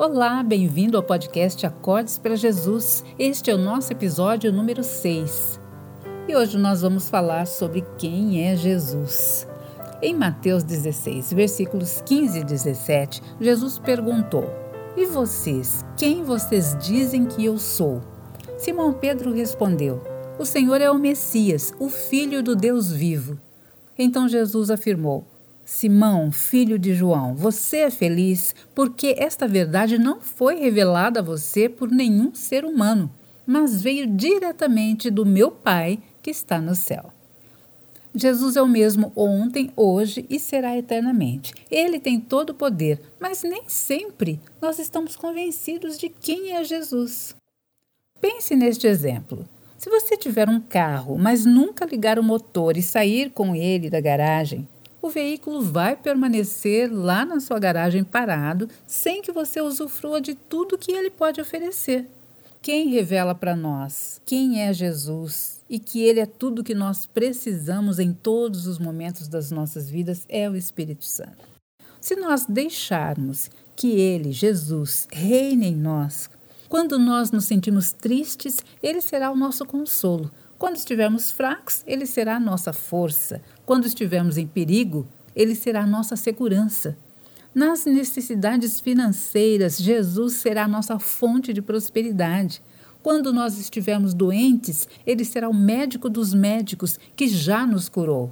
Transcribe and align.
Olá, 0.00 0.44
bem-vindo 0.44 0.96
ao 0.96 1.02
podcast 1.02 1.66
Acordes 1.66 2.18
para 2.18 2.36
Jesus. 2.36 3.02
Este 3.18 3.50
é 3.50 3.54
o 3.56 3.58
nosso 3.58 3.92
episódio 3.92 4.52
número 4.52 4.84
6. 4.84 5.60
E 6.28 6.36
hoje 6.36 6.56
nós 6.56 6.82
vamos 6.82 7.10
falar 7.10 7.48
sobre 7.48 7.84
quem 7.98 8.46
é 8.46 8.54
Jesus. 8.54 9.48
Em 10.00 10.14
Mateus 10.14 10.62
16, 10.62 11.32
versículos 11.32 12.00
15 12.06 12.38
e 12.38 12.44
17, 12.44 13.22
Jesus 13.40 13.80
perguntou: 13.80 14.44
E 14.96 15.04
vocês, 15.04 15.84
quem 15.96 16.22
vocês 16.22 16.76
dizem 16.78 17.24
que 17.24 17.44
eu 17.44 17.58
sou? 17.58 18.00
Simão 18.56 18.92
Pedro 18.92 19.32
respondeu: 19.32 20.00
O 20.38 20.44
Senhor 20.44 20.80
é 20.80 20.88
o 20.88 20.96
Messias, 20.96 21.74
o 21.76 21.88
Filho 21.88 22.40
do 22.40 22.54
Deus 22.54 22.92
vivo. 22.92 23.36
Então 23.98 24.28
Jesus 24.28 24.70
afirmou: 24.70 25.24
Simão, 25.70 26.32
filho 26.32 26.78
de 26.78 26.94
João, 26.94 27.34
você 27.34 27.80
é 27.80 27.90
feliz 27.90 28.54
porque 28.74 29.14
esta 29.18 29.46
verdade 29.46 29.98
não 29.98 30.18
foi 30.18 30.56
revelada 30.56 31.20
a 31.20 31.22
você 31.22 31.68
por 31.68 31.90
nenhum 31.90 32.34
ser 32.34 32.64
humano, 32.64 33.10
mas 33.46 33.82
veio 33.82 34.06
diretamente 34.06 35.10
do 35.10 35.26
meu 35.26 35.50
Pai 35.50 35.98
que 36.22 36.30
está 36.30 36.58
no 36.58 36.74
céu. 36.74 37.12
Jesus 38.14 38.56
é 38.56 38.62
o 38.62 38.66
mesmo 38.66 39.12
ontem, 39.14 39.70
hoje 39.76 40.24
e 40.30 40.40
será 40.40 40.74
eternamente. 40.74 41.52
Ele 41.70 42.00
tem 42.00 42.18
todo 42.18 42.50
o 42.50 42.54
poder, 42.54 42.98
mas 43.20 43.42
nem 43.42 43.64
sempre 43.66 44.40
nós 44.62 44.78
estamos 44.78 45.16
convencidos 45.16 45.98
de 45.98 46.08
quem 46.08 46.56
é 46.56 46.64
Jesus. 46.64 47.36
Pense 48.18 48.56
neste 48.56 48.86
exemplo. 48.86 49.46
Se 49.76 49.90
você 49.90 50.16
tiver 50.16 50.48
um 50.48 50.60
carro, 50.60 51.18
mas 51.18 51.44
nunca 51.44 51.84
ligar 51.84 52.18
o 52.18 52.24
motor 52.24 52.78
e 52.78 52.82
sair 52.82 53.30
com 53.30 53.54
ele 53.54 53.90
da 53.90 54.00
garagem, 54.00 54.66
o 55.00 55.08
veículo 55.08 55.60
vai 55.60 55.96
permanecer 55.96 56.92
lá 56.92 57.24
na 57.24 57.40
sua 57.40 57.58
garagem 57.58 58.02
parado 58.02 58.68
sem 58.86 59.22
que 59.22 59.32
você 59.32 59.60
usufrua 59.60 60.20
de 60.20 60.34
tudo 60.34 60.78
que 60.78 60.92
ele 60.92 61.10
pode 61.10 61.40
oferecer. 61.40 62.06
Quem 62.60 62.88
revela 62.88 63.34
para 63.34 63.54
nós 63.54 64.20
quem 64.26 64.60
é 64.60 64.72
Jesus 64.72 65.60
e 65.70 65.78
que 65.78 66.02
ele 66.02 66.20
é 66.20 66.26
tudo 66.26 66.64
que 66.64 66.74
nós 66.74 67.06
precisamos 67.06 67.98
em 67.98 68.12
todos 68.12 68.66
os 68.66 68.78
momentos 68.78 69.28
das 69.28 69.50
nossas 69.50 69.88
vidas 69.88 70.24
é 70.28 70.50
o 70.50 70.56
Espírito 70.56 71.04
Santo. 71.04 71.46
Se 72.00 72.16
nós 72.16 72.44
deixarmos 72.46 73.50
que 73.76 73.92
ele, 73.92 74.32
Jesus, 74.32 75.06
reine 75.12 75.68
em 75.68 75.76
nós, 75.76 76.28
quando 76.68 76.98
nós 76.98 77.30
nos 77.30 77.44
sentimos 77.44 77.92
tristes, 77.92 78.58
ele 78.82 79.00
será 79.00 79.30
o 79.30 79.36
nosso 79.36 79.64
consolo. 79.64 80.30
Quando 80.58 80.76
estivermos 80.76 81.30
fracos, 81.30 81.84
ele 81.86 82.04
será 82.04 82.36
a 82.36 82.40
nossa 82.40 82.72
força. 82.72 83.40
Quando 83.64 83.86
estivermos 83.86 84.36
em 84.36 84.46
perigo, 84.46 85.06
ele 85.34 85.54
será 85.54 85.82
a 85.82 85.86
nossa 85.86 86.16
segurança. 86.16 86.96
Nas 87.54 87.84
necessidades 87.84 88.80
financeiras, 88.80 89.78
Jesus 89.78 90.34
será 90.34 90.64
a 90.64 90.68
nossa 90.68 90.98
fonte 90.98 91.52
de 91.52 91.62
prosperidade. 91.62 92.60
Quando 93.02 93.32
nós 93.32 93.58
estivermos 93.58 94.12
doentes, 94.12 94.88
ele 95.06 95.24
será 95.24 95.48
o 95.48 95.54
médico 95.54 96.10
dos 96.10 96.34
médicos 96.34 96.98
que 97.14 97.28
já 97.28 97.64
nos 97.64 97.88
curou. 97.88 98.30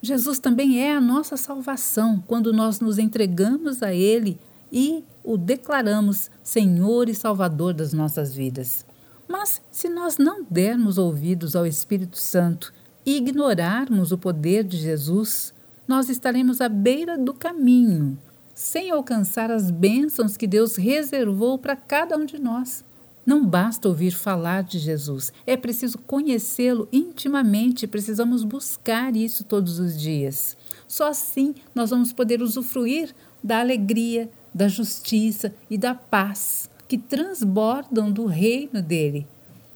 Jesus 0.00 0.38
também 0.38 0.80
é 0.80 0.94
a 0.94 1.00
nossa 1.00 1.36
salvação 1.36 2.22
quando 2.26 2.52
nós 2.52 2.78
nos 2.78 2.98
entregamos 2.98 3.82
a 3.82 3.92
Ele 3.92 4.38
e 4.72 5.02
o 5.24 5.36
declaramos 5.36 6.30
Senhor 6.42 7.08
e 7.08 7.14
Salvador 7.14 7.74
das 7.74 7.92
nossas 7.92 8.32
vidas. 8.32 8.86
Mas 9.28 9.60
se 9.70 9.90
nós 9.90 10.16
não 10.16 10.42
dermos 10.48 10.96
ouvidos 10.96 11.54
ao 11.54 11.66
Espírito 11.66 12.16
Santo 12.16 12.72
e 13.04 13.18
ignorarmos 13.18 14.10
o 14.10 14.18
poder 14.18 14.64
de 14.64 14.78
Jesus, 14.78 15.52
nós 15.86 16.08
estaremos 16.08 16.62
à 16.62 16.68
beira 16.68 17.18
do 17.18 17.34
caminho, 17.34 18.18
sem 18.54 18.90
alcançar 18.90 19.50
as 19.50 19.70
bênçãos 19.70 20.36
que 20.36 20.46
Deus 20.46 20.76
reservou 20.76 21.58
para 21.58 21.76
cada 21.76 22.16
um 22.16 22.24
de 22.24 22.38
nós. 22.38 22.82
Não 23.24 23.44
basta 23.44 23.86
ouvir 23.86 24.12
falar 24.12 24.62
de 24.62 24.78
Jesus, 24.78 25.30
é 25.46 25.54
preciso 25.54 25.98
conhecê-lo 25.98 26.88
intimamente, 26.90 27.86
precisamos 27.86 28.42
buscar 28.42 29.14
isso 29.14 29.44
todos 29.44 29.78
os 29.78 30.00
dias. 30.00 30.56
Só 30.86 31.08
assim 31.08 31.54
nós 31.74 31.90
vamos 31.90 32.10
poder 32.10 32.40
usufruir 32.40 33.14
da 33.44 33.60
alegria, 33.60 34.30
da 34.54 34.66
justiça 34.66 35.52
e 35.68 35.76
da 35.76 35.94
paz 35.94 36.70
que 36.88 36.96
transbordam 36.96 38.10
do 38.10 38.26
reino 38.26 38.82
dele. 38.82 39.26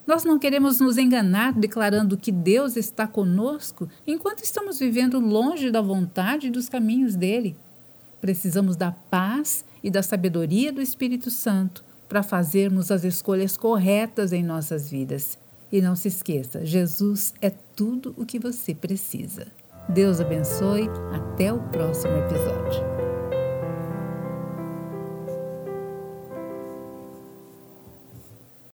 Nós 0.06 0.24
não 0.24 0.38
queremos 0.38 0.80
nos 0.80 0.98
enganar 0.98 1.52
declarando 1.52 2.16
que 2.16 2.32
Deus 2.32 2.76
está 2.76 3.06
conosco 3.06 3.88
enquanto 4.06 4.42
estamos 4.42 4.78
vivendo 4.78 5.20
longe 5.20 5.70
da 5.70 5.80
vontade 5.80 6.48
e 6.48 6.50
dos 6.50 6.68
caminhos 6.68 7.14
dele. 7.14 7.54
Precisamos 8.20 8.74
da 8.74 8.90
paz 8.90 9.64
e 9.82 9.90
da 9.90 10.02
sabedoria 10.02 10.72
do 10.72 10.80
Espírito 10.80 11.30
Santo 11.30 11.84
para 12.08 12.22
fazermos 12.22 12.90
as 12.90 13.04
escolhas 13.04 13.56
corretas 13.56 14.32
em 14.32 14.42
nossas 14.42 14.90
vidas. 14.90 15.38
E 15.70 15.80
não 15.80 15.94
se 15.96 16.08
esqueça, 16.08 16.64
Jesus 16.64 17.32
é 17.40 17.50
tudo 17.50 18.14
o 18.16 18.26
que 18.26 18.38
você 18.38 18.74
precisa. 18.74 19.46
Deus 19.88 20.20
abençoe. 20.20 20.88
Até 21.12 21.52
o 21.52 21.58
próximo 21.58 22.14
episódio. 22.16 22.91